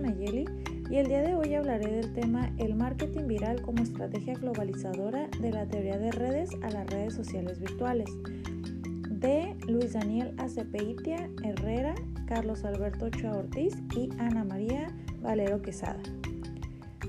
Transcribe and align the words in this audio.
y 0.00 0.96
el 0.96 1.08
día 1.08 1.22
de 1.22 1.34
hoy 1.34 1.54
hablaré 1.54 1.90
del 1.90 2.12
tema 2.12 2.52
el 2.58 2.76
marketing 2.76 3.26
viral 3.26 3.60
como 3.62 3.82
estrategia 3.82 4.34
globalizadora 4.34 5.26
de 5.40 5.50
la 5.50 5.66
teoría 5.66 5.98
de 5.98 6.12
redes 6.12 6.50
a 6.62 6.70
las 6.70 6.86
redes 6.86 7.14
sociales 7.14 7.58
virtuales 7.58 8.08
de 9.10 9.56
Luis 9.66 9.94
Daniel 9.94 10.34
Acepeitia 10.38 11.28
Herrera, 11.42 11.96
Carlos 12.26 12.64
Alberto 12.64 13.06
Ochoa 13.06 13.38
Ortiz 13.38 13.74
y 13.96 14.08
Ana 14.20 14.44
María 14.44 14.86
Valero 15.20 15.60
Quesada. 15.62 16.00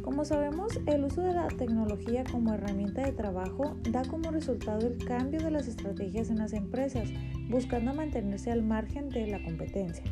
Como 0.01 0.25
sabemos, 0.25 0.79
el 0.87 1.03
uso 1.03 1.21
de 1.21 1.33
la 1.33 1.47
tecnología 1.47 2.23
como 2.23 2.55
herramienta 2.55 3.05
de 3.05 3.11
trabajo 3.11 3.75
da 3.91 4.01
como 4.01 4.31
resultado 4.31 4.87
el 4.87 4.97
cambio 5.05 5.41
de 5.41 5.51
las 5.51 5.67
estrategias 5.67 6.31
en 6.31 6.39
las 6.39 6.53
empresas, 6.53 7.07
buscando 7.49 7.93
mantenerse 7.93 8.51
al 8.51 8.63
margen 8.63 9.09
de 9.09 9.27
la 9.27 9.43
competencia. 9.43 10.03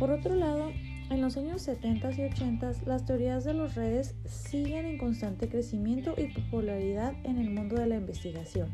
Por 0.00 0.10
otro 0.10 0.34
lado, 0.34 0.72
en 1.12 1.20
los 1.20 1.36
años 1.36 1.60
70 1.60 2.10
y 2.12 2.22
80 2.22 2.72
las 2.86 3.04
teorías 3.04 3.44
de 3.44 3.52
las 3.52 3.74
redes 3.74 4.14
siguen 4.24 4.86
en 4.86 4.96
constante 4.96 5.46
crecimiento 5.46 6.14
y 6.16 6.28
popularidad 6.28 7.12
en 7.24 7.36
el 7.36 7.50
mundo 7.50 7.76
de 7.76 7.86
la 7.86 7.96
investigación. 7.96 8.70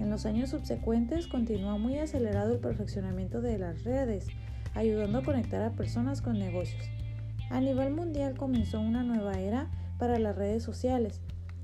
En 0.00 0.10
los 0.10 0.26
años 0.26 0.50
subsecuentes 0.50 1.28
continúa 1.28 1.78
muy 1.78 1.98
acelerado 1.98 2.52
el 2.52 2.58
perfeccionamiento 2.58 3.40
de 3.40 3.58
las 3.58 3.84
redes, 3.84 4.26
ayudando 4.74 5.18
a 5.18 5.22
conectar 5.22 5.62
a 5.62 5.76
personas 5.76 6.20
con 6.20 6.36
negocios. 6.36 6.82
A 7.48 7.60
nivel 7.60 7.94
mundial 7.94 8.36
comenzó 8.36 8.80
una 8.80 9.04
nueva 9.04 9.38
era 9.38 9.70
para 10.00 10.18
las 10.18 10.34
redes 10.34 10.64
sociales. 10.64 11.20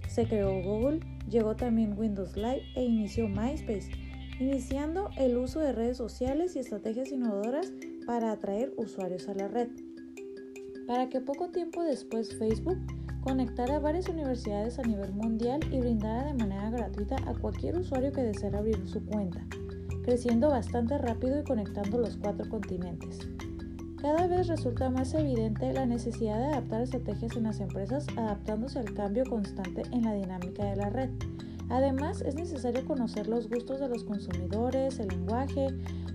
Se 0.07 0.29
creó 0.29 0.63
Google, 0.63 1.01
llegó 1.29 1.57
también 1.57 1.99
Windows 1.99 2.37
Live 2.37 2.63
e 2.77 2.85
inició 2.85 3.29
MySpace, 3.29 3.91
iniciando 4.39 5.11
el 5.17 5.37
uso 5.37 5.59
de 5.59 5.73
redes 5.73 5.97
sociales 5.97 6.55
y 6.55 6.61
estrategias 6.61 7.11
innovadoras 7.11 7.73
para 8.07 8.31
atraer 8.31 8.73
usuarios 8.77 9.29
a 9.29 9.35
la 9.35 9.49
red. 9.49 9.71
Para 10.87 11.09
que 11.09 11.21
poco 11.21 11.49
tiempo 11.49 11.83
después 11.83 12.37
Facebook 12.37 12.79
conectara 13.23 13.79
varias 13.79 14.09
universidades 14.09 14.79
a 14.79 14.83
nivel 14.83 15.15
mundial 15.15 15.61
y 15.73 15.81
brindara 15.81 16.25
de 16.25 16.35
manera 16.35 16.69
gratuita 16.69 17.17
a 17.27 17.35
cualquier 17.35 17.79
usuario 17.79 18.13
que 18.13 18.23
deseara 18.23 18.59
abrir 18.59 18.87
su 18.87 19.03
cuenta, 19.07 19.43
creciendo 20.03 20.51
bastante 20.51 20.99
rápido 20.99 21.41
y 21.41 21.45
conectando 21.45 21.99
los 21.99 22.19
cuatro 22.19 22.47
continentes. 22.51 23.21
Cada 23.97 24.27
vez 24.27 24.49
resulta 24.49 24.91
más 24.91 25.15
evidente 25.15 25.73
la 25.73 25.87
necesidad 25.87 26.39
de 26.39 26.47
adaptar 26.49 26.83
estrategias 26.83 27.35
en 27.37 27.45
las 27.45 27.61
empresas 27.61 28.07
adaptándose 28.19 28.79
al 28.79 28.93
cambio 28.93 29.25
constante 29.25 29.83
en 29.91 30.03
la 30.03 30.13
dinámica 30.13 30.67
de 30.67 30.77
la 30.77 30.91
red. 30.91 31.09
Además, 31.71 32.21
es 32.23 32.35
necesario 32.35 32.85
conocer 32.85 33.29
los 33.29 33.49
gustos 33.49 33.81
de 33.81 33.89
los 33.89 34.05
consumidores, 34.05 34.99
el 34.99 35.09
lenguaje, 35.09 35.69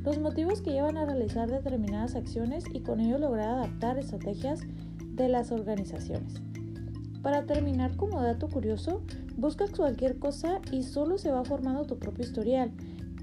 los 0.03 0.19
motivos 0.19 0.61
que 0.61 0.71
llevan 0.71 0.97
a 0.97 1.05
realizar 1.05 1.49
determinadas 1.49 2.15
acciones 2.15 2.63
y 2.73 2.81
con 2.81 2.99
ello 2.99 3.17
lograr 3.17 3.49
adaptar 3.49 3.97
estrategias 3.97 4.61
de 4.99 5.27
las 5.27 5.51
organizaciones. 5.51 6.41
Para 7.21 7.45
terminar 7.45 7.97
como 7.97 8.21
dato 8.21 8.47
curioso, 8.47 9.01
busca 9.35 9.65
cualquier 9.67 10.19
cosa 10.19 10.61
y 10.71 10.83
solo 10.83 11.17
se 11.17 11.31
va 11.31 11.43
formando 11.43 11.83
tu 11.85 11.97
propio 11.97 12.25
historial 12.25 12.71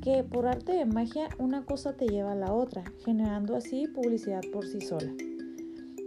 que 0.02 0.22
por 0.22 0.46
arte 0.46 0.72
de 0.72 0.84
magia 0.84 1.28
una 1.38 1.64
cosa 1.64 1.94
te 1.94 2.06
lleva 2.06 2.32
a 2.32 2.36
la 2.36 2.52
otra, 2.52 2.84
generando 3.04 3.56
así 3.56 3.88
publicidad 3.88 4.42
por 4.52 4.66
sí 4.66 4.80
sola. 4.80 5.12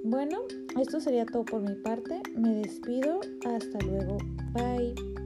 Bueno, 0.06 0.40
esto 0.80 1.02
sería 1.02 1.26
todo 1.26 1.44
por 1.44 1.62
mi 1.62 1.76
parte. 1.76 2.22
Me 2.36 2.56
despido. 2.56 3.20
Hasta 3.46 3.80
luego. 3.86 4.18
Bye. 4.54 5.19